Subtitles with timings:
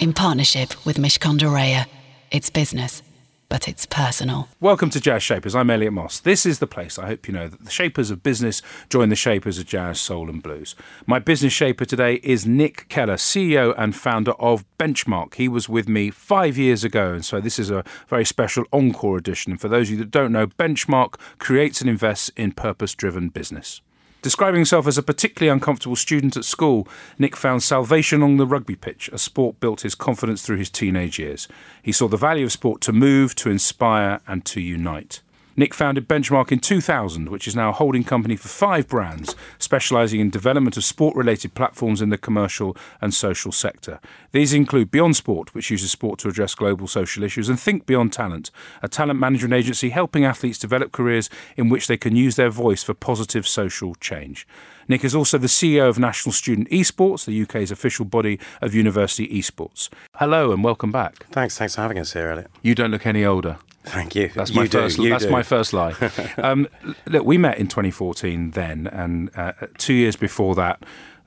[0.00, 1.84] in partnership with Mishcon de Reya.
[2.30, 3.02] It's business,
[3.50, 4.48] but it's personal.
[4.58, 5.54] Welcome to Jazz Shapers.
[5.54, 6.20] I'm Elliot Moss.
[6.20, 9.16] This is the place I hope you know that the shapers of business join the
[9.16, 10.74] shapers of jazz, soul, and blues.
[11.06, 15.34] My business shaper today is Nick Keller, CEO and founder of Benchmark.
[15.34, 19.18] He was with me five years ago, and so this is a very special encore
[19.18, 19.52] edition.
[19.52, 23.28] And for those of you that don't know, Benchmark creates and invests in purpose driven
[23.28, 23.82] business.
[24.22, 26.86] Describing himself as a particularly uncomfortable student at school,
[27.18, 31.18] Nick found salvation on the rugby pitch, a sport built his confidence through his teenage
[31.18, 31.48] years.
[31.82, 35.22] He saw the value of sport to move, to inspire, and to unite.
[35.56, 40.20] Nick founded Benchmark in 2000, which is now a holding company for five brands, specialising
[40.20, 44.00] in development of sport related platforms in the commercial and social sector.
[44.32, 48.12] These include Beyond Sport, which uses sport to address global social issues, and Think Beyond
[48.12, 48.50] Talent,
[48.82, 52.84] a talent management agency helping athletes develop careers in which they can use their voice
[52.84, 54.46] for positive social change.
[54.86, 59.28] Nick is also the CEO of National Student Esports, the UK's official body of university
[59.28, 59.88] esports.
[60.16, 61.26] Hello and welcome back.
[61.26, 62.50] Thanks, thanks for having us here, Elliot.
[62.62, 63.58] You don't look any older.
[63.84, 64.28] Thank you.
[64.28, 64.96] That's my you first.
[64.98, 65.30] Do, that's do.
[65.30, 65.94] my first lie.
[66.38, 66.68] um,
[67.06, 70.82] look, we met in 2014 then, and uh, two years before that,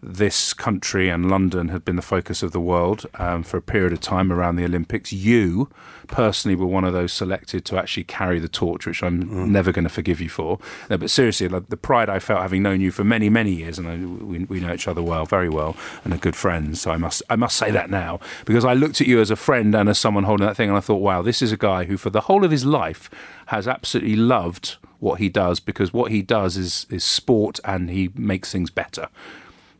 [0.05, 3.93] this country and London had been the focus of the world um, for a period
[3.93, 5.13] of time around the Olympics.
[5.13, 5.69] You
[6.07, 9.47] personally were one of those selected to actually carry the torch, which I'm mm.
[9.47, 10.59] never going to forgive you for.
[10.89, 13.79] No, but seriously, like, the pride I felt having known you for many, many years,
[13.79, 16.81] and I, we, we know each other well, very well, and are good friends.
[16.81, 19.35] So I must, I must say that now because I looked at you as a
[19.35, 21.85] friend and as someone holding that thing, and I thought, wow, this is a guy
[21.85, 23.09] who, for the whole of his life,
[23.47, 28.09] has absolutely loved what he does because what he does is is sport and he
[28.15, 29.09] makes things better.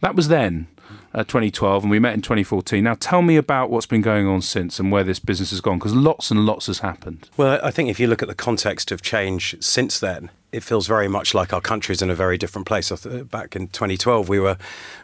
[0.04, 0.68] That was then,
[1.16, 2.84] uh, 2012, and we met in 2014.
[2.84, 5.78] Now, tell me about what's been going on since and where this business has gone,
[5.78, 7.30] because lots and lots has happened.
[7.38, 10.86] Well, I think if you look at the context of change since then, it feels
[10.86, 12.92] very much like our country is in a very different place.
[12.92, 14.58] Back in 2012, we were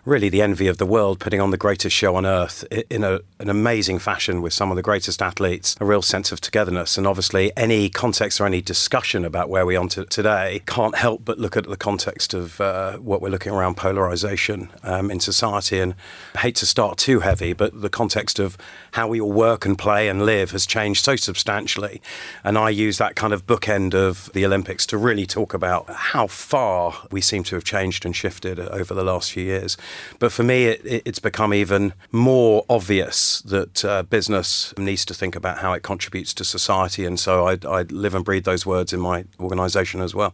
[0.05, 3.19] really the envy of the world, putting on the greatest show on earth in a,
[3.39, 6.99] an amazing fashion with some of the greatest athletes, a real sense of togetherness.
[6.99, 11.25] And obviously, any context or any discussion about where we are to today can't help
[11.25, 15.79] but look at the context of uh, what we're looking around polarization um, in society.
[15.79, 15.95] And
[16.35, 18.55] I hate to start too heavy, but the context of
[18.91, 22.01] how we all work and play and live has changed so substantially.
[22.43, 25.89] And I use that kind of bookend of the Olympics to really talk talk about
[25.89, 29.77] how far we seem to have changed and shifted over the last few years.
[30.19, 35.37] But for me, it, it's become even more obvious that uh, business needs to think
[35.37, 37.05] about how it contributes to society.
[37.05, 40.33] And so I, I live and breathe those words in my organisation as well.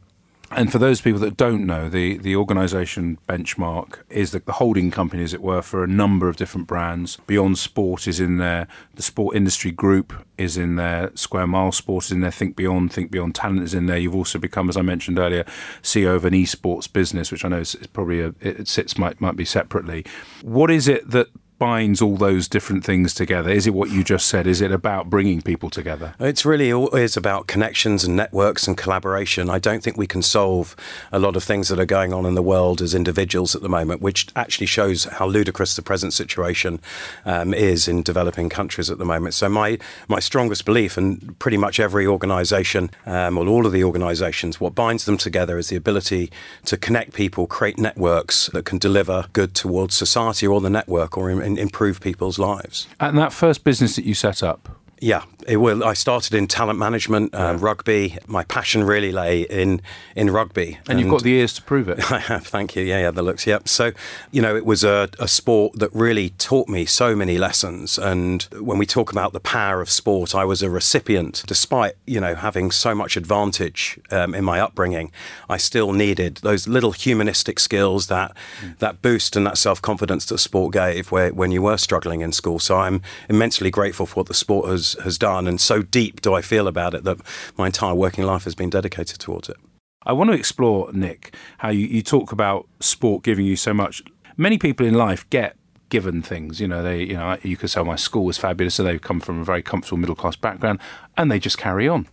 [0.52, 4.92] And for those people that don't know, the, the organisation Benchmark is the, the, holding
[4.92, 7.18] company, as it were, for a number of different brands.
[7.26, 12.06] Beyond Sport is in there, the Sport Industry Group is in there, Square Mile Sport
[12.06, 13.98] is in there, Think Beyond, Think Beyond Talent is in there.
[13.98, 15.46] You've also become, as I mentioned earlier,
[15.82, 19.20] CEO of an esports business, which I know is, is probably a, it sits might
[19.20, 20.06] might be separately.
[20.42, 21.28] What is it that
[21.58, 23.50] binds all those different things together?
[23.50, 24.48] Is it what you just said?
[24.48, 26.16] Is it about bringing people together?
[26.20, 29.50] It's really always about connections and networks and collaboration.
[29.50, 30.76] I don't think we can solve
[31.12, 33.70] a lot of things that are going on in the world as individuals at the
[33.70, 36.80] moment, which actually shows how ludicrous the present situation
[37.26, 39.34] um, is in developing countries at the moment.
[39.34, 39.78] So my
[40.08, 44.76] my strongest belief, and pretty much every organisation, um, or all of the organisations, what
[44.76, 46.32] binds them together is the ability
[46.66, 51.30] to connect people, create networks that can deliver good towards society or the network or
[51.30, 52.88] in, and improve people's lives.
[53.00, 54.68] And that first business that you set up,
[55.00, 55.84] yeah, it will.
[55.84, 57.58] I started in talent management, uh, yeah.
[57.60, 58.18] rugby.
[58.28, 59.82] My passion really lay in
[60.16, 62.12] in rugby, and, and, you've got the ears to prove it.
[62.12, 62.48] I have.
[62.48, 62.84] Thank you.
[62.84, 63.46] Yeah, yeah, the looks.
[63.46, 63.68] Yep.
[63.68, 63.92] So,
[64.32, 67.98] you know, it was a, a sport that really taught me so many lessons.
[67.98, 72.22] And when we talk about the power of sport, I was a recipient, despite you
[72.22, 75.12] know having so much advantage um, in my upbringing.
[75.50, 78.78] I still needed those little humanistic skills that mm.
[78.80, 82.32] that boost and that self confidence that sport gave where, when you were struggling in
[82.32, 82.60] school.
[82.60, 86.34] So I'm immensely grateful for what the sport has has done, and so deep do
[86.34, 87.18] I feel about it that
[87.58, 89.58] my entire working life has been dedicated towards it.
[90.04, 94.04] I want to explore, Nick, how you, you talk about sport giving you so much.
[94.38, 95.58] Many people in life get
[95.90, 96.60] given things.
[96.60, 99.00] You know, they, you know, you could say oh, my school was fabulous, so they
[99.00, 100.80] come from a very comfortable middle class background,
[101.18, 102.08] and they just carry on.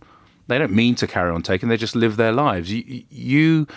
[0.47, 2.71] They don't mean to carry on taking; they just live their lives.
[2.71, 3.67] You, you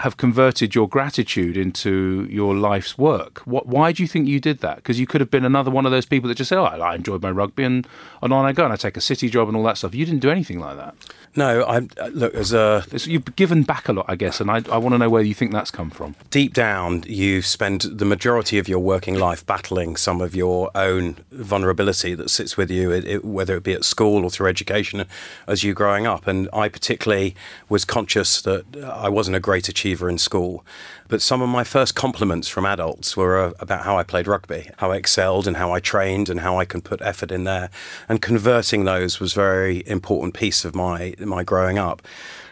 [0.00, 3.38] have converted your gratitude into your life's work.
[3.40, 4.76] What, why do you think you did that?
[4.76, 6.94] Because you could have been another one of those people that just say, "Oh, I
[6.94, 7.86] enjoyed my rugby," and,
[8.22, 9.94] and on I go, and I take a city job and all that stuff.
[9.94, 10.94] You didn't do anything like that.
[11.36, 12.84] No, I uh, look as a.
[12.92, 15.34] You've given back a lot, I guess, and I, I want to know where you
[15.34, 16.16] think that's come from.
[16.30, 21.18] Deep down, you spend the majority of your working life battling some of your own
[21.30, 25.04] vulnerability that sits with you, it, it, whether it be at school or through education
[25.46, 26.26] as you growing up.
[26.26, 27.36] And I particularly
[27.68, 30.64] was conscious that I wasn't a great achiever in school.
[31.08, 34.70] But some of my first compliments from adults were uh, about how I played rugby,
[34.78, 37.70] how I excelled, and how I trained, and how I can put effort in there.
[38.08, 42.02] And converting those was a very important piece of my my growing up.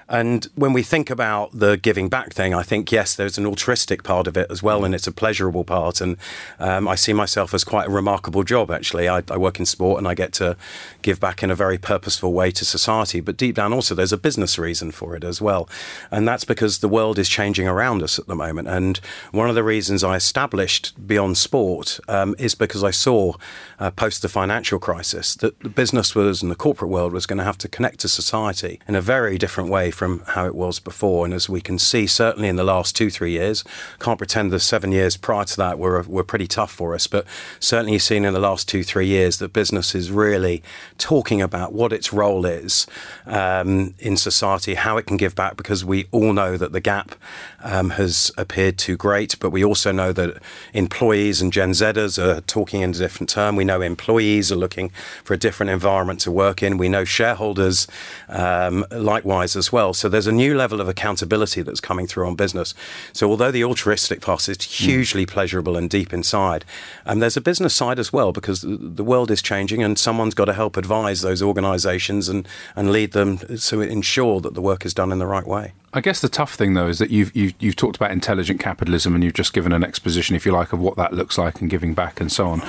[0.09, 4.03] And when we think about the giving back thing, I think, yes, there's an altruistic
[4.03, 6.01] part of it as well, and it's a pleasurable part.
[6.01, 6.17] And
[6.59, 9.09] um, I see myself as quite a remarkable job, actually.
[9.09, 10.57] I, I, work in sport and I get to
[11.03, 13.21] give back in a very purposeful way to society.
[13.21, 15.69] But deep down, also, there's a business reason for it as well.
[16.11, 18.69] And that's because the world is changing around us at the moment.
[18.69, 18.99] And
[19.33, 23.35] one of the reasons I established Beyond Sport um, is because I saw
[23.79, 27.39] uh, post the financial crisis that the business was and the corporate world was going
[27.39, 30.79] to have to connect to society in a very different way from how it was
[30.79, 31.25] before.
[31.25, 33.65] And as we can see, certainly in the last two, three years,
[33.99, 37.27] can't pretend the seven years prior to that were, were pretty tough for us, but
[37.59, 40.63] certainly you've seen in the last two, three years that business is really
[40.97, 42.87] talking about what its role is
[43.27, 47.15] um, in society, how it can give back, because we all know that the gap
[47.63, 50.41] um, has appeared too great, but we also know that
[50.73, 53.57] employees and Gen Zers are talking in a different term.
[53.57, 54.91] We know employees are looking
[55.25, 56.79] for a different environment to work in.
[56.79, 57.87] We know shareholders
[58.29, 59.93] um, likewise as well.
[59.93, 62.75] So there's a new level of accountability that's coming through on business.
[63.13, 65.31] So although the altruistic part is hugely mm.
[65.31, 66.65] pleasurable and deep inside,
[67.07, 70.47] um, there's a business side as well because the world is changing and someone's got
[70.47, 72.47] to help advise those organisations and,
[72.77, 75.73] and lead them to ensure that the work is done in the right way.
[75.91, 79.15] I guess the tough thing, though, is that you've, you've, you've talked about intelligent capitalism
[79.15, 81.71] and you've just given an exposition, if you like, of what that looks like and
[81.71, 82.63] giving back and so on.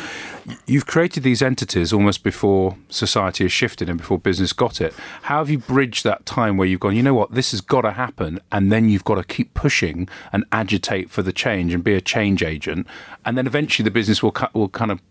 [0.65, 4.93] You've created these entities almost before society has shifted and before business got it.
[5.23, 7.81] How have you bridged that time where you've gone, you know what, this has got
[7.81, 11.83] to happen, and then you've got to keep pushing and agitate for the change and
[11.83, 12.87] be a change agent,
[13.25, 15.01] and then eventually the business will will kind of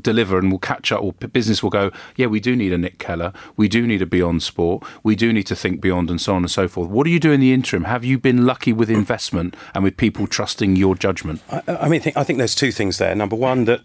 [0.00, 2.98] deliver and we'll catch up, or business will go, yeah, we do need a Nick
[2.98, 6.34] Keller, we do need a Beyond Sport, we do need to think beyond, and so
[6.34, 6.88] on and so forth.
[6.88, 7.84] What do you do in the interim?
[7.84, 11.42] Have you been lucky with investment and with people trusting your judgment?
[11.50, 13.14] I, I mean, I think there's two things there.
[13.14, 13.82] Number one, that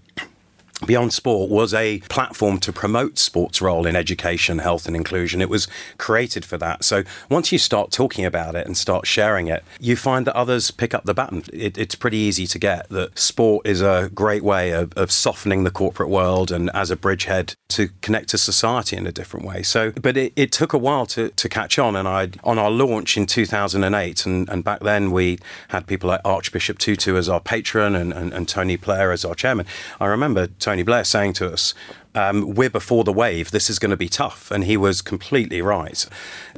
[0.86, 5.42] Beyond Sport was a platform to promote sports role in education, health, and inclusion.
[5.42, 5.68] It was
[5.98, 6.86] created for that.
[6.86, 10.72] So once you start talking about it and start sharing it, you find that others
[10.72, 11.44] pick up the baton.
[11.52, 15.64] It, it's pretty easy to get that sport is a great way of, of, softening
[15.66, 19.64] the corporate world and as a bridgehead to connect to society in a different way.
[19.64, 21.96] So, but it, it took a while to, to catch on.
[21.98, 25.40] And I, on our launch in 2008, and, and back then we
[25.70, 29.36] had people like Archbishop Tutu as our patron and, and, and Tony Blair as our
[29.36, 29.66] chairman.
[30.00, 30.48] I remember.
[30.48, 31.74] Tony Blair saying to us,
[32.16, 33.52] um, we're before the wave.
[33.52, 34.52] This is going to be tough.
[34.52, 36.06] And he was completely right.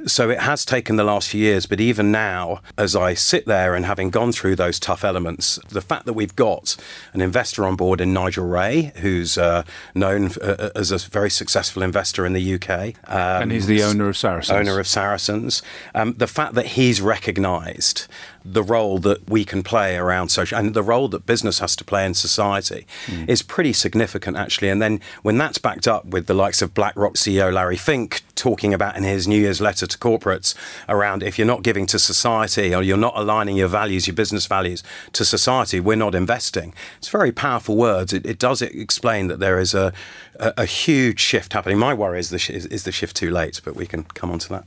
[0.05, 1.65] So it has taken the last few years.
[1.65, 5.81] But even now, as I sit there and having gone through those tough elements, the
[5.81, 6.75] fact that we've got
[7.13, 9.63] an investor on board in Nigel Wray, who's uh,
[9.93, 12.95] known uh, uh as a very successful investor in the UK.
[13.09, 14.57] Um, and he's the owner of Saracens.
[14.57, 15.61] Owner of Saracens.
[15.93, 18.07] Um, the fact that he's recognised
[18.43, 21.83] the role that we can play around social and the role that business has to
[21.83, 23.29] play in society mm.
[23.29, 27.15] is pretty significant actually and then when that's backed up with the likes of BlackRock
[27.15, 30.53] CEO Larry Fink talking about in his New Year's letter to corporates
[30.87, 34.45] around if you're not giving to society or you're not aligning your values, your business
[34.45, 34.83] values
[35.13, 36.75] to society, we're not investing.
[36.99, 38.13] It's very powerful words.
[38.13, 39.91] It, it does explain that there is a,
[40.35, 41.79] a, a, huge shift happening.
[41.79, 44.37] My worry is the, sh- is the shift too late, but we can come on
[44.39, 44.65] to that.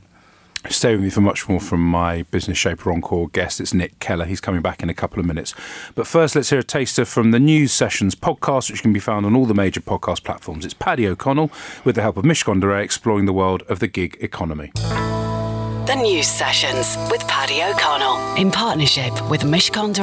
[0.70, 3.60] Stay with me for much more from my Business Shaper Encore guest.
[3.60, 4.24] It's Nick Keller.
[4.24, 5.54] He's coming back in a couple of minutes.
[5.94, 9.26] But first, let's hear a taster from the News Sessions podcast, which can be found
[9.26, 10.64] on all the major podcast platforms.
[10.64, 11.50] It's Paddy O'Connell,
[11.84, 14.72] with the help of Mishcon de Reya, exploring the world of the gig economy.
[14.74, 20.02] The News Sessions with Paddy O'Connell in partnership with Mishcon de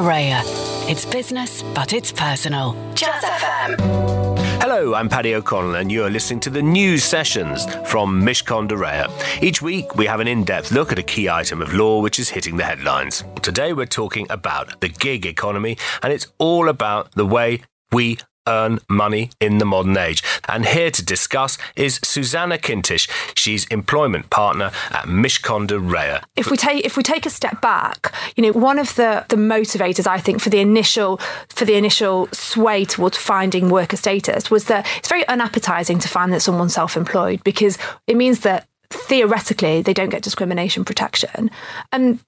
[0.90, 2.76] It's business, but it's personal.
[2.94, 4.31] Jazz FM.
[4.74, 9.12] Hello, I'm Paddy O'Connell, and you're listening to the news sessions from Mishcon de Reya.
[9.44, 12.20] Each week, we have an in depth look at a key item of law which
[12.20, 13.26] is hitting the headlines.
[13.42, 18.80] Today, we're talking about the gig economy, and it's all about the way we earn
[18.90, 20.24] money in the modern age.
[20.48, 23.10] And here to discuss is Susanna Kintish.
[23.36, 26.24] She's employment partner at Mishcon de Reya.
[26.36, 29.36] If we take if we take a step back, you know, one of the the
[29.36, 31.18] motivators I think for the initial
[31.50, 36.34] for the initial sway towards finding worker status was that it's very unappetizing to find
[36.34, 41.50] that someone's self-employed because it means that theoretically they don't get discrimination protection.
[41.92, 42.20] And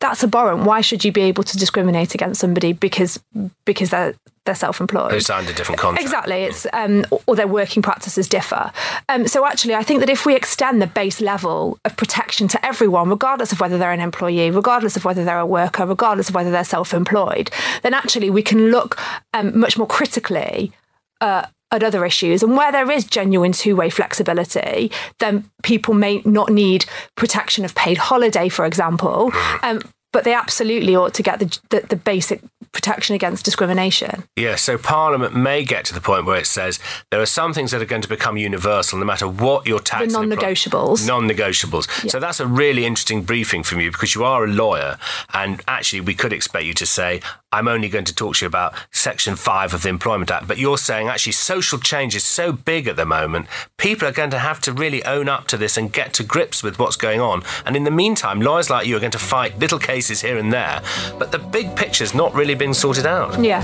[0.00, 0.64] that's abhorrent.
[0.64, 3.18] Why should you be able to discriminate against somebody because
[3.64, 5.10] because they're they're self-employed?
[5.10, 6.02] Who signed a different contract?
[6.02, 6.44] Exactly.
[6.44, 8.70] It's um, or their working practices differ.
[9.08, 12.64] Um, so actually, I think that if we extend the base level of protection to
[12.64, 16.34] everyone, regardless of whether they're an employee, regardless of whether they're a worker, regardless of
[16.34, 17.50] whether they're self-employed,
[17.82, 18.98] then actually we can look
[19.34, 20.72] um, much more critically.
[21.20, 22.42] Uh, at other issues.
[22.42, 27.74] And where there is genuine two way flexibility, then people may not need protection of
[27.74, 29.32] paid holiday, for example.
[29.62, 29.82] Um,
[30.16, 32.40] but they absolutely ought to get the, the, the, basic
[32.72, 34.24] protection against discrimination.
[34.34, 36.80] Yeah, so Parliament may get to the point where it says
[37.10, 40.06] there are some things that are going to become universal no matter what your tax.
[40.06, 41.06] The non negotiables.
[41.06, 42.02] Non negotiables.
[42.02, 42.12] Yeah.
[42.12, 44.96] So that's a really interesting briefing from you because you are a lawyer,
[45.34, 47.20] and actually, we could expect you to say,
[47.52, 50.46] I'm only going to talk to you about Section 5 of the Employment Act.
[50.46, 53.46] But you're saying actually social change is so big at the moment,
[53.78, 56.62] people are going to have to really own up to this and get to grips
[56.62, 57.42] with what's going on.
[57.64, 60.52] And in the meantime, lawyers like you are going to fight little cases here and
[60.52, 60.82] there.
[61.18, 63.42] But the big picture's not really been sorted out.
[63.42, 63.60] Yeah.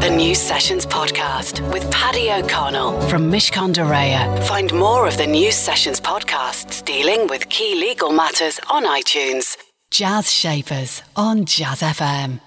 [0.00, 4.42] The News Sessions podcast with Paddy O'Connell from Mishcon de Reya.
[4.44, 9.56] Find more of the News Sessions podcasts dealing with key legal matters on iTunes.
[9.90, 12.40] Jazz Shapers on Jazz FM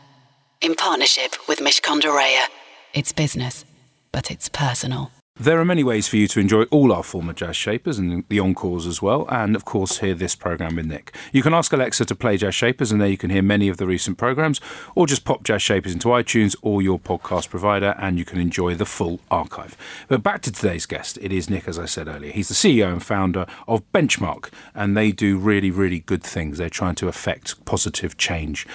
[0.61, 2.45] in partnership with Mishcon de Reya.
[2.93, 3.65] It's business,
[4.11, 5.11] but it's personal.
[5.41, 8.41] There are many ways for you to enjoy all our former jazz shapers and the
[8.41, 11.15] encores as well, and of course, hear this programme with Nick.
[11.31, 13.77] You can ask Alexa to play Jazz Shapers, and there you can hear many of
[13.77, 14.59] the recent programmes,
[14.95, 18.75] or just pop Jazz Shapers into iTunes or your podcast provider, and you can enjoy
[18.75, 19.77] the full archive.
[20.09, 21.17] But back to today's guest.
[21.21, 22.33] It is Nick, as I said earlier.
[22.33, 26.57] He's the CEO and founder of Benchmark, and they do really, really good things.
[26.57, 28.67] They're trying to affect positive change.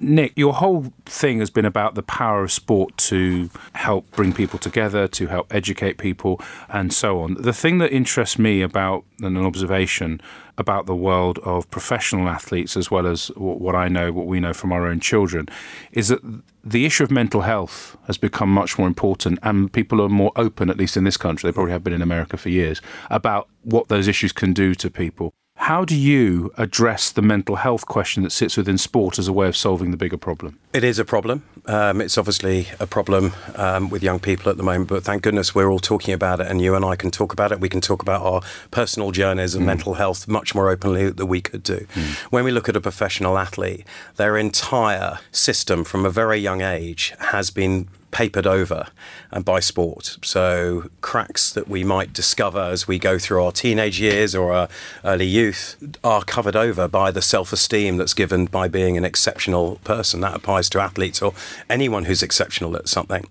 [0.00, 4.58] Nick, your whole thing has been about the power of sport to help bring people
[4.58, 7.34] together, to help educate people, and so on.
[7.34, 10.20] The thing that interests me about an observation
[10.56, 14.52] about the world of professional athletes, as well as what I know, what we know
[14.52, 15.48] from our own children,
[15.92, 16.20] is that
[16.64, 20.68] the issue of mental health has become much more important, and people are more open,
[20.68, 23.88] at least in this country, they probably have been in America for years, about what
[23.88, 25.32] those issues can do to people.
[25.58, 29.48] How do you address the mental health question that sits within sport as a way
[29.48, 30.56] of solving the bigger problem?
[30.72, 31.42] It is a problem.
[31.66, 35.56] Um, it's obviously a problem um, with young people at the moment, but thank goodness
[35.56, 37.60] we're all talking about it, and you and I can talk about it.
[37.60, 39.66] We can talk about our personal journeys of mm.
[39.66, 41.86] mental health much more openly than we could do.
[41.92, 42.14] Mm.
[42.30, 43.84] When we look at a professional athlete,
[44.16, 48.86] their entire system from a very young age has been papered over
[49.30, 50.16] and by sport.
[50.22, 54.68] So cracks that we might discover as we go through our teenage years or our
[55.04, 60.20] early youth are covered over by the self-esteem that's given by being an exceptional person.
[60.20, 61.34] That applies to athletes or
[61.68, 63.26] anyone who's exceptional at something.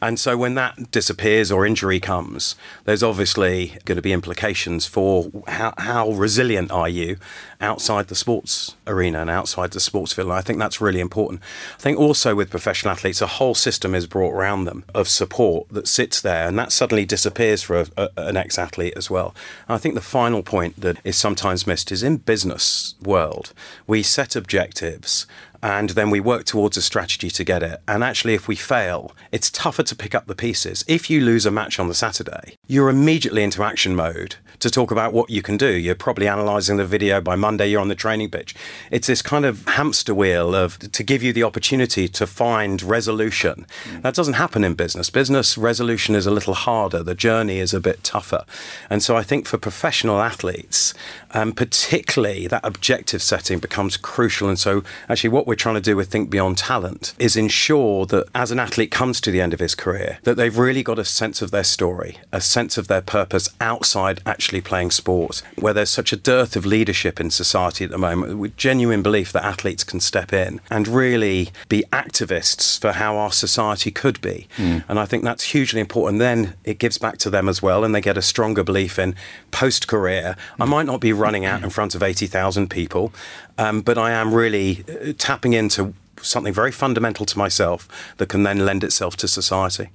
[0.00, 5.30] And so when that disappears or injury comes, there's obviously going to be implications for
[5.46, 7.16] how, how resilient are you
[7.60, 10.28] outside the sports arena and outside the sports field.
[10.28, 11.40] And I think that's really important.
[11.74, 15.68] I think also with professional athletes, a whole system is brought around them of support
[15.70, 19.34] that sits there, and that suddenly disappears for a, a, an ex athlete as well.
[19.68, 23.52] And I think the final point that is sometimes missed is in business world,
[23.86, 25.26] we set objectives
[25.62, 27.80] and then we work towards a strategy to get it.
[27.86, 30.84] And actually, if we fail, it's tougher to pick up the pieces.
[30.88, 34.90] If you lose a match on the Saturday, you're immediately into action mode to talk
[34.90, 35.70] about what you can do.
[35.70, 38.54] You're probably analysing the video by Monday, you're on the training pitch.
[38.90, 43.66] It's this kind of hamster wheel of to give you the opportunity to find resolution.
[44.02, 45.10] That doesn't happen in business.
[45.10, 48.44] Business resolution is a little harder, the journey is a bit tougher.
[48.88, 50.94] And so I think for professional athletes,
[51.32, 54.48] um, particularly that objective setting becomes crucial.
[54.48, 58.26] And so actually, what we're trying to do with Think Beyond Talent is ensure that
[58.34, 61.04] as an athlete comes to the end of his career, that they've really got a
[61.04, 65.90] sense of their story, a sense of their purpose outside actually playing sport, where there's
[65.90, 69.84] such a dearth of leadership in society at the moment, with genuine belief that athletes
[69.84, 74.48] can step in and really be activists for how our society could be.
[74.56, 74.84] Mm.
[74.88, 76.18] And I think that's hugely important.
[76.18, 79.14] Then it gives back to them as well, and they get a stronger belief in
[79.50, 80.36] post career.
[80.60, 83.12] I might not be running out in front of 80,000 people,
[83.58, 88.42] um, but I am really uh, tapping into something very fundamental to myself that can
[88.42, 89.90] then lend itself to society.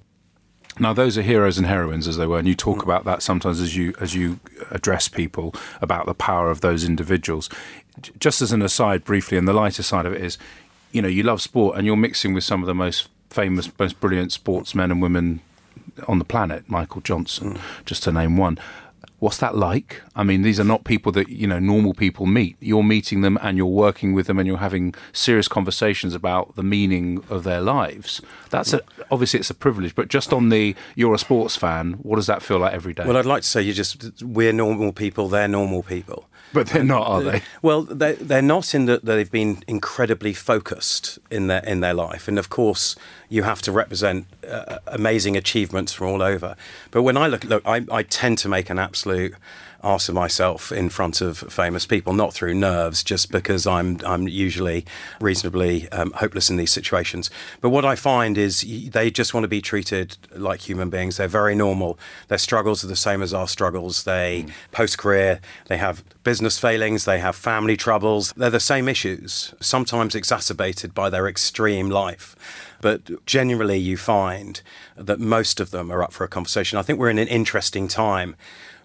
[0.79, 3.59] Now, those are heroes and heroines, as they were, and you talk about that sometimes
[3.59, 7.49] as you as you address people about the power of those individuals.
[8.19, 10.37] Just as an aside, briefly, and the lighter side of it is,
[10.91, 13.99] you know, you love sport, and you're mixing with some of the most famous, most
[13.99, 15.41] brilliant sportsmen and women
[16.07, 17.59] on the planet, Michael Johnson, mm.
[17.85, 18.59] just to name one.
[19.19, 20.01] What's that like?
[20.15, 22.55] I mean, these are not people that you know normal people meet.
[22.59, 26.63] You're meeting them and you're working with them and you're having serious conversations about the
[26.63, 28.21] meaning of their lives.
[28.49, 32.17] That's a, obviously it's a privilege, but just on the you're a sports fan, what
[32.17, 33.05] does that feel like every day?
[33.05, 36.27] Well, I'd like to say you just we're normal people, they're normal people.
[36.53, 37.41] But they're not, are they?
[37.61, 42.27] Well, they're, they're not in that they've been incredibly focused in their in their life,
[42.29, 42.95] and of course,
[43.27, 46.55] you have to represent uh, amazing achievements from all over.
[46.91, 49.35] But when I look, look, I, I tend to make an absolute
[49.83, 54.85] of myself in front of famous people, not through nerves, just because I'm I'm usually
[55.21, 57.29] reasonably um, hopeless in these situations.
[57.61, 61.17] But what I find is they just want to be treated like human beings.
[61.17, 61.97] They're very normal.
[62.27, 64.03] Their struggles are the same as our struggles.
[64.03, 64.51] They mm.
[64.71, 68.33] post career, they have business failings, they have family troubles.
[68.35, 72.35] They're the same issues, sometimes exacerbated by their extreme life.
[72.81, 74.61] But generally, you find
[74.95, 76.77] that most of them are up for a conversation.
[76.77, 78.35] I think we're in an interesting time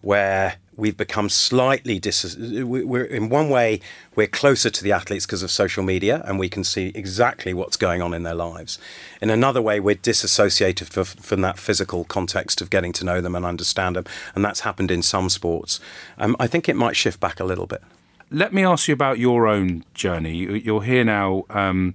[0.02, 3.80] where we've become slightly dis- we're in one way
[4.14, 7.76] we're closer to the athletes because of social media and we can see exactly what's
[7.76, 8.78] going on in their lives.
[9.20, 13.44] In another way we're disassociated from that physical context of getting to know them and
[13.44, 14.04] understand them
[14.34, 15.78] and that's happened in some sports.
[16.18, 17.82] Um, i think it might shift back a little bit.
[18.30, 20.34] Let me ask you about your own journey.
[20.34, 21.94] You're here now um,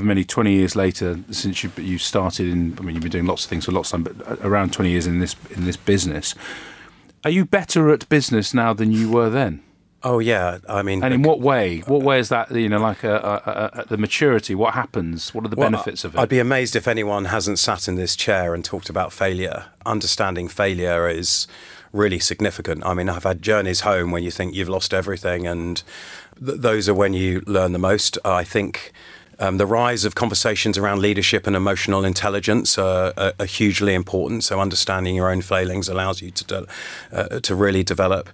[0.00, 3.44] many 20 years later since you, you started in i mean you've been doing lots
[3.44, 6.34] of things for lots of time but around 20 years in this in this business
[7.24, 9.62] are you better at business now than you were then?
[10.04, 11.78] Oh yeah, I mean, and in what way?
[11.80, 12.50] What uh, way is that?
[12.50, 14.54] You know, like a, a, a, the maturity.
[14.54, 15.32] What happens?
[15.32, 16.18] What are the well, benefits of it?
[16.18, 19.66] I'd be amazed if anyone hasn't sat in this chair and talked about failure.
[19.86, 21.46] Understanding failure is
[21.92, 22.84] really significant.
[22.84, 25.82] I mean, I've had journeys home when you think you've lost everything, and
[26.44, 28.18] th- those are when you learn the most.
[28.24, 28.92] I think
[29.42, 34.44] um, the rise of conversations around leadership and emotional intelligence are, are, are hugely important.
[34.44, 36.66] So understanding your own failings allows you to de-
[37.10, 38.30] uh, to really develop.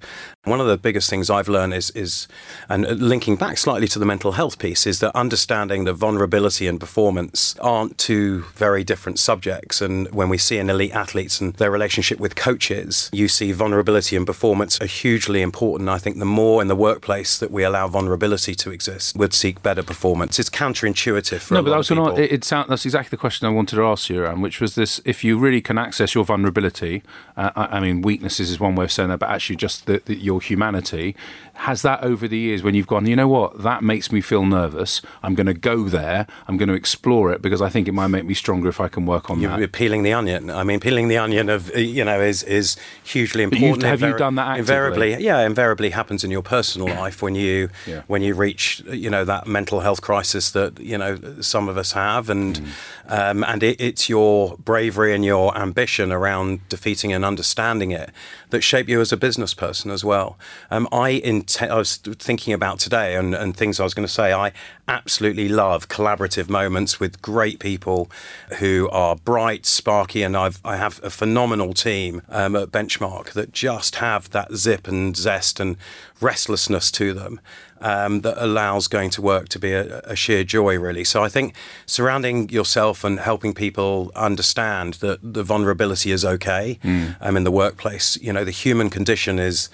[0.49, 2.29] One of the biggest things I've learned is, is,
[2.69, 6.81] and linking back slightly to the mental health piece, is that understanding that vulnerability and
[6.81, 9.81] performance aren't two very different subjects.
[9.81, 14.17] And when we see in elite athletes and their relationship with coaches, you see vulnerability
[14.17, 15.89] and performance are hugely important.
[15.89, 19.63] I think the more in the workplace that we allow vulnerability to exist, we'd seek
[19.63, 20.39] better performance.
[20.39, 23.47] It's counterintuitive for no, but that was going it, it sound, that's exactly the question
[23.47, 26.25] I wanted to ask you, Aaron, which was this: if you really can access your
[26.25, 27.03] vulnerability,
[27.37, 30.03] uh, I, I, mean, weaknesses is one way of saying that, but actually just the,
[30.05, 31.15] the, your humanity
[31.59, 34.47] has that over the years when you've gone, you know what, that makes me feel
[34.47, 35.03] nervous.
[35.25, 36.27] I'm going to go there.
[36.47, 38.87] I'm going to explore it because I think it might make me stronger if I
[38.87, 39.73] can work on You're that.
[39.73, 40.51] peeling the onion.
[40.51, 43.83] I mean, peeling the onion of you know is is hugely important.
[43.83, 44.61] have Invari- you done that actively?
[44.61, 48.03] Invariably, yeah, invariably happens in your personal life when you yeah.
[48.07, 51.93] when you reach you know that mental health crisis that you know some of us
[51.93, 52.71] have, and mm.
[53.09, 58.11] um, and it, it's your bravery and your ambition around defeating and understanding it
[58.51, 60.39] that shape you as a business person as well.
[60.71, 61.11] Um, I,
[61.49, 64.33] int- I was thinking about today and, and things I was going to say.
[64.33, 64.53] I
[64.87, 68.11] absolutely love collaborative moments with great people
[68.59, 73.53] who are bright, sparky, and I've I have a phenomenal team um, at Benchmark that
[73.53, 75.77] just have that zip and zest and
[76.21, 77.41] restlessness to them
[77.81, 81.05] um, that allows going to work to be a, a, sheer joy, really.
[81.05, 81.55] So I think
[81.87, 87.17] surrounding yourself and helping people understand that the vulnerability is okay mm.
[87.21, 88.17] um, in the workplace.
[88.21, 89.69] You know, the human condition is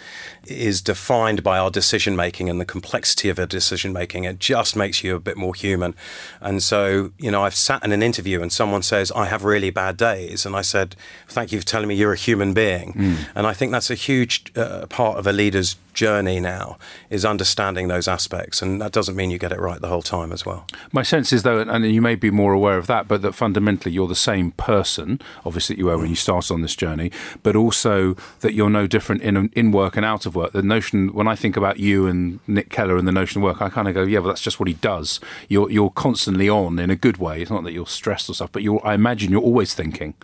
[0.47, 4.25] is defined by our decision making and the complexity of our decision making.
[4.25, 5.95] It just makes you a bit more human.
[6.41, 9.71] And so, you know, I've sat in an interview and someone says, I have really
[9.71, 10.45] bad days.
[10.45, 10.97] And I said,
[11.29, 12.93] Thank you for telling me you're a human being.
[12.93, 13.17] Mm.
[13.35, 16.77] And I think that's a huge uh, part of a leader's journey now
[17.11, 20.33] is understanding those aspects and that doesn't mean you get it right the whole time
[20.33, 20.67] as well.
[20.93, 23.93] My sense is though and you may be more aware of that but that fundamentally
[23.93, 27.11] you're the same person obviously you were when you started on this journey
[27.43, 30.53] but also that you're no different in in work and out of work.
[30.53, 33.63] The notion when i think about you and nick keller and the notion of work
[33.63, 35.21] i kind of go yeah but that's just what he does.
[35.49, 37.43] You're you're constantly on in a good way.
[37.43, 40.15] It's not that you're stressed or stuff but you're i imagine you're always thinking.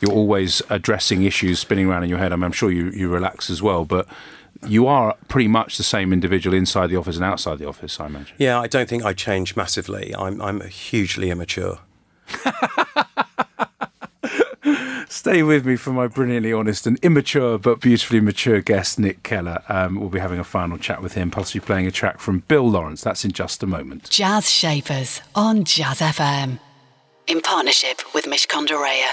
[0.00, 2.32] You're always addressing issues spinning around in your head.
[2.32, 4.08] I mean, I'm sure you, you relax as well, but
[4.66, 8.06] you are pretty much the same individual inside the office and outside the office, I
[8.06, 8.36] imagine.
[8.38, 10.14] Yeah, I don't think I change massively.
[10.16, 11.80] I'm, I'm hugely immature.
[15.08, 19.62] Stay with me for my brilliantly honest and immature but beautifully mature guest, Nick Keller.
[19.68, 22.40] Um, we'll be having a final chat with him, plus be playing a track from
[22.48, 23.02] Bill Laurance.
[23.02, 24.08] That's in just a moment.
[24.08, 26.58] Jazz Shapers on Jazz FM.
[27.26, 29.10] In partnership with Mishcon de Reya.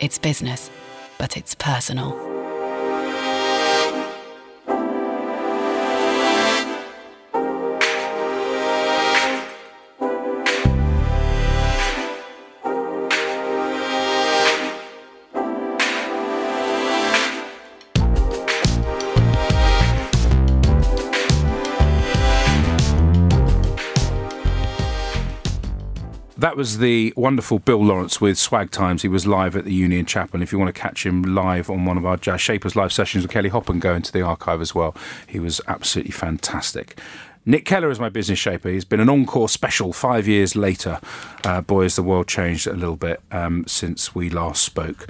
[0.00, 0.70] It's business,
[1.18, 2.31] but it's personal.
[26.36, 29.02] That was the wonderful Bill Laurance with Swag Times.
[29.02, 30.36] He was live at the Union Chapel.
[30.36, 32.92] And if you want to catch him live on one of our Jazz Shapers live
[32.92, 34.94] sessions with Kelly Hoppen, go into the archive as well.
[35.26, 36.98] He was absolutely fantastic.
[37.44, 38.70] Nick Keller is my business shaper.
[38.70, 41.00] He's been an encore special five years later.
[41.44, 45.06] Uh, boy, has the world changed a little bit um, since we last spoke.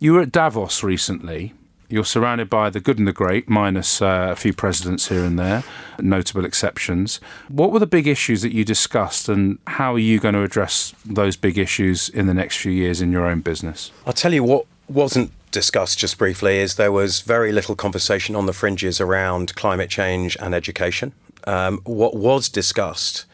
[0.00, 1.54] You were at Davos recently.
[1.88, 5.38] You're surrounded by the good and the great, minus uh, a few presidents here and
[5.38, 5.64] there,
[5.98, 7.20] notable exceptions.
[7.48, 10.94] What were the big issues that you discussed, and how are you going to address
[11.04, 13.92] those big issues in the next few years in your own business?
[14.06, 18.46] I'll tell you what wasn't discussed just briefly is there was very little conversation on
[18.46, 21.12] the fringes around climate change and education.
[21.46, 23.24] Um, what was discussed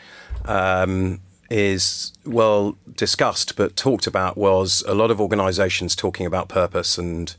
[0.45, 6.99] um, is well discussed but talked about was a lot of organizations talking about purpose
[6.99, 7.35] and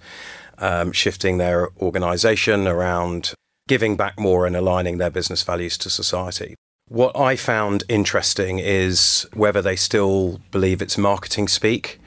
[0.62, 3.34] um, shifting their organization around
[3.68, 6.56] giving back more and aligning their business values to society.
[6.88, 12.00] What I found interesting is whether they still believe it's marketing speak,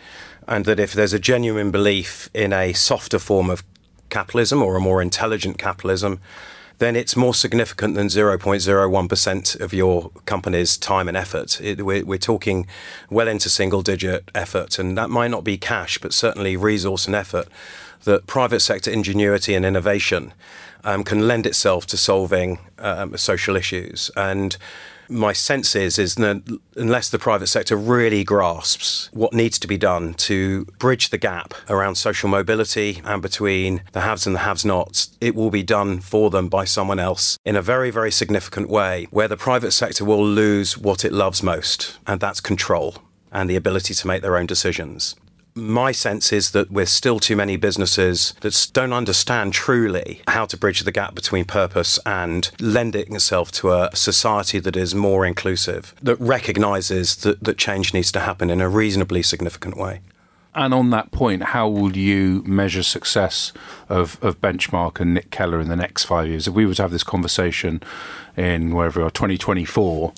[0.47, 3.65] and that if there's a genuine belief in a softer form of
[4.11, 6.21] capitalism or a more intelligent capitalism,
[6.79, 11.61] then it's more significant than 0.01% of your company's time and effort.
[11.61, 12.67] It, we're, we're, talking
[13.09, 17.15] well into single digit effort, and that might not be cash, but certainly resource and
[17.15, 17.49] effort
[18.05, 20.33] that private sector ingenuity and innovation
[20.85, 24.11] um, can lend itself to solving um, social issues.
[24.17, 24.57] And
[25.09, 26.43] my sense is is that
[26.77, 31.55] unless the private sector really grasps what needs to be done to bridge the gap
[31.69, 36.31] around social mobility and between the haves and the have-nots, it will be done for
[36.31, 40.25] them by someone else in a very very significant way where the private sector will
[40.25, 42.97] lose what it loves most and that's control
[43.31, 45.17] and the ability to make their own decisions
[45.55, 50.57] my sense is that we're still too many businesses that don't understand truly how to
[50.57, 55.95] bridge the gap between purpose and lending itself to a society that is more inclusive,
[56.03, 60.01] that recognizes that, that change needs to happen in a reasonably significant way.
[60.57, 63.53] And on that point, how will you measure success
[63.89, 66.47] of, of Benchmark and Nick Keller in the next five years?
[66.47, 67.83] If we were to have this conversation
[68.37, 70.13] in wherever we are, 2024,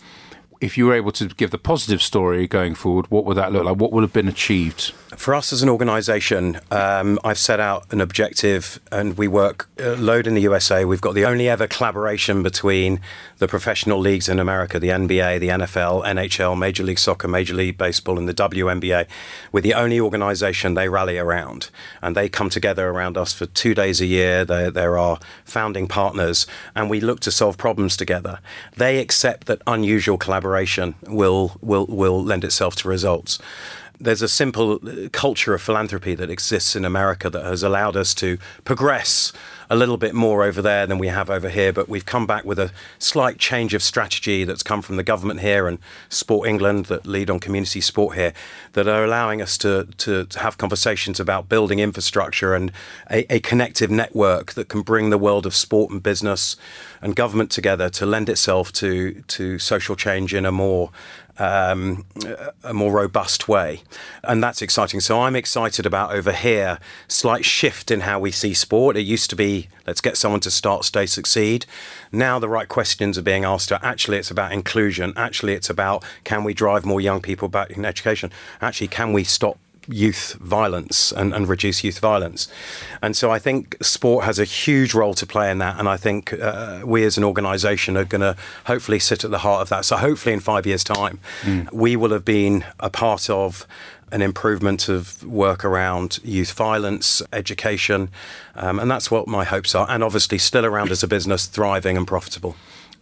[0.60, 3.64] if you were able to give the positive story going forward, what would that look
[3.64, 3.76] like?
[3.76, 4.92] What would have been achieved?
[5.16, 9.96] For us as an organisation, um, I've set out an objective, and we work a
[9.96, 10.84] load in the USA.
[10.84, 13.00] We've got the only ever collaboration between
[13.38, 17.78] the professional leagues in America, the NBA, the NFL, NHL, Major League Soccer, Major League
[17.78, 19.06] Baseball, and the WNBA.
[19.52, 21.70] We're the only organisation they rally around,
[22.02, 24.44] and they come together around us for two days a year.
[24.44, 28.40] They're, they're our founding partners, and we look to solve problems together.
[28.76, 30.45] They accept that unusual collaboration
[31.06, 33.38] will will will lend itself to results
[33.98, 38.14] there's a simple uh, culture of philanthropy that exists in America that has allowed us
[38.14, 39.32] to progress
[39.68, 42.44] a little bit more over there than we have over here, but we've come back
[42.44, 45.78] with a slight change of strategy that's come from the government here and
[46.08, 48.32] Sport England that lead on community sport here
[48.74, 52.70] that are allowing us to, to, to have conversations about building infrastructure and
[53.10, 56.56] a, a connective network that can bring the world of sport and business
[57.00, 60.90] and government together to lend itself to, to social change in a more
[61.38, 62.06] um,
[62.62, 63.82] a more robust way.
[64.24, 65.00] And that's exciting.
[65.00, 68.96] So I'm excited about over here, slight shift in how we see sport.
[68.96, 71.66] It used to be, let's get someone to start, stay, succeed.
[72.12, 73.72] Now the right questions are being asked.
[73.72, 75.12] Actually, it's about inclusion.
[75.16, 78.30] Actually, it's about can we drive more young people back in education?
[78.60, 82.48] Actually, can we stop youth violence and, and reduce youth violence.
[83.02, 85.78] And so I think sport has a huge role to play in that.
[85.78, 89.38] And I think uh, we as an organisation are going to hopefully sit at the
[89.38, 89.84] heart of that.
[89.84, 91.70] So hopefully in five years' time, mm.
[91.72, 93.66] we will have been a part of
[94.12, 98.08] an improvement of work around youth violence, education,
[98.54, 99.86] um, and that's what my hopes are.
[99.90, 102.54] And obviously, still around as a business, thriving and profitable.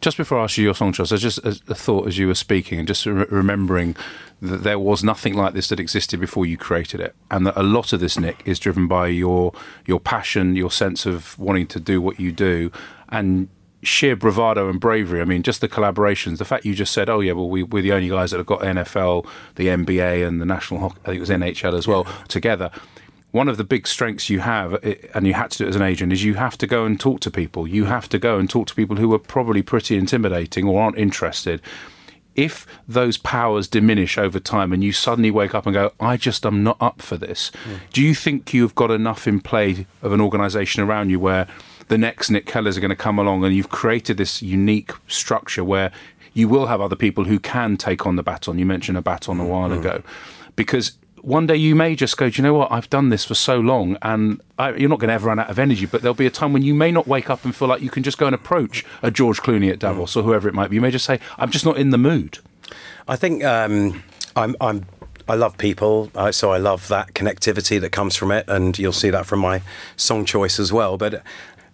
[0.05, 2.27] Just before I ask you your song choice, I just a, a thought as you
[2.27, 3.97] were speaking and just re- remembering
[4.43, 7.63] that there was nothing like this that existed before you created it, and that a
[7.63, 9.55] lot of this, Nick, is driven by your
[9.87, 12.71] your passion, your sense of wanting to do what you do,
[13.09, 13.49] and
[13.83, 15.23] sheer bravado and bravery.
[15.23, 16.37] I mean, just the collaborations.
[16.37, 18.47] The fact you just said, "Oh yeah, well we, we're the only guys that have
[18.47, 20.81] got NFL, the NBA, and the national.
[20.81, 22.71] Hockey, I think it was NHL as well together."
[23.35, 24.75] One of the big strengths you have,
[25.13, 27.01] and you had to do it as an agent, is you have to go and
[27.01, 27.67] talk to people.
[27.67, 30.97] You have to go and talk to people who are probably pretty intimidating or aren't
[30.97, 31.61] interested.
[32.37, 36.47] If those powers diminish over time and you suddenly wake up and go, I just
[36.47, 37.81] am not up for this, mm.
[37.93, 41.49] do you think you've got enough in play of an organisation around you where
[41.89, 45.65] the next Nick Kellers are going to come along and you've created this unique structure
[45.65, 45.91] where
[46.35, 48.61] you will have other people who can take on the baton?
[48.61, 49.81] You mentioned a baton a while mm.
[49.81, 50.05] ago.
[50.55, 50.93] Because
[51.25, 52.71] one day you may just go, do you know what?
[52.71, 55.51] I've done this for so long, and I, you're not going to ever run out
[55.51, 55.87] of energy.
[55.87, 57.91] But there'll be a time when you may not wake up and feel like you
[57.91, 60.77] can just go and approach a George Clooney at Davos or whoever it might be.
[60.77, 62.39] You may just say, I'm just not in the mood.
[63.09, 63.45] I think.
[63.45, 64.03] Um
[64.37, 64.87] I'm, I'm
[65.27, 68.93] I love people, uh, so I love that connectivity that comes from it, and you'll
[68.93, 69.63] see that from my
[69.97, 70.99] song choice as well.
[70.99, 71.23] But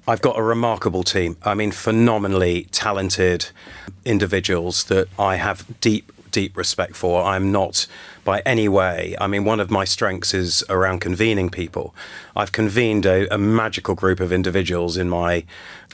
[0.06, 1.36] I've got a remarkable team.
[1.42, 3.50] I mean, phenomenally talented
[4.04, 7.22] individuals that I have deep, deep respect for.
[7.22, 7.86] I'm not
[8.24, 9.16] by any way.
[9.20, 11.94] I mean, one of my strengths is around convening people.
[12.36, 15.44] I've convened a, a magical group of individuals in my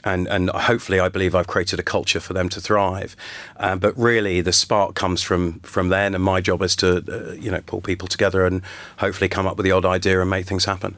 [0.03, 3.15] and and hopefully I believe I've created a culture for them to thrive.
[3.57, 7.33] Um, but really, the spark comes from from then, and my job is to uh,
[7.33, 8.61] you know pull people together and
[8.97, 10.95] hopefully come up with the odd idea and make things happen.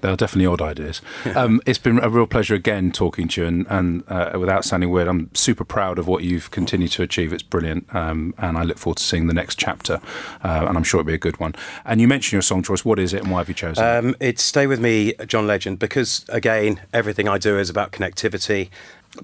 [0.00, 1.02] There are definitely odd ideas.
[1.34, 4.90] Um, it's been a real pleasure again talking to you, and, and uh, without sounding
[4.90, 7.32] weird, I'm super proud of what you've continued to achieve.
[7.32, 10.00] It's brilliant, um, and I look forward to seeing the next chapter,
[10.44, 11.54] uh, and I'm sure it'll be a good one.
[11.84, 12.84] And you mentioned your song choice.
[12.84, 15.78] What is it, and why have you chosen um, It's "Stay with Me," John Legend,
[15.78, 18.70] because again, everything I do is about connectivity.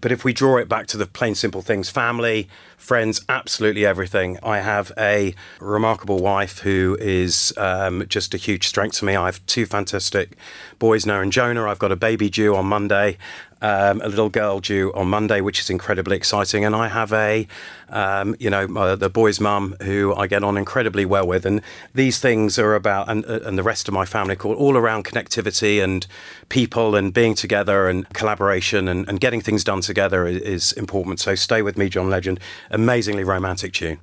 [0.00, 2.48] But if we draw it back to the plain simple things family,
[2.84, 4.38] friends, absolutely everything.
[4.42, 9.16] I have a remarkable wife who is um, just a huge strength to me.
[9.16, 10.36] I have two fantastic
[10.78, 11.64] boys, Noah and Jonah.
[11.64, 13.16] I've got a baby due on Monday,
[13.62, 16.66] um, a little girl due on Monday, which is incredibly exciting.
[16.66, 17.48] And I have a,
[17.88, 21.46] um, you know, uh, the boy's mum who I get on incredibly well with.
[21.46, 21.62] And
[21.94, 25.06] these things are about, and, uh, and the rest of my family call all around
[25.06, 26.06] connectivity and
[26.50, 31.20] people and being together and collaboration and, and getting things done together is, is important.
[31.20, 32.40] So stay with me, John Legend.
[32.74, 34.00] Amazingly romantic tune.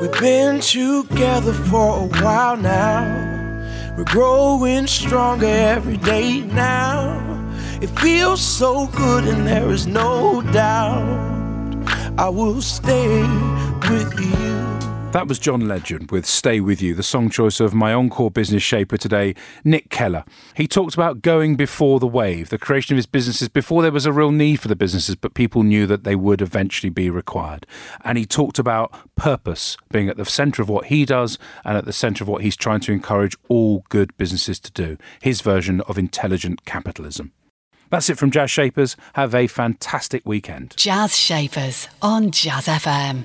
[0.00, 3.94] We've been together for a while now.
[3.96, 7.22] We're growing stronger every day now.
[7.80, 13.20] It feels so good, and there is no doubt I will stay
[13.88, 14.65] with you.
[15.16, 18.62] That was John Legend with Stay With You, the song choice of my encore business
[18.62, 20.26] shaper today, Nick Keller.
[20.54, 24.04] He talked about going before the wave, the creation of his businesses before there was
[24.04, 27.66] a real need for the businesses, but people knew that they would eventually be required.
[28.04, 31.86] And he talked about purpose being at the centre of what he does and at
[31.86, 35.80] the centre of what he's trying to encourage all good businesses to do, his version
[35.88, 37.32] of intelligent capitalism.
[37.88, 38.98] That's it from Jazz Shapers.
[39.14, 40.74] Have a fantastic weekend.
[40.76, 43.24] Jazz Shapers on Jazz FM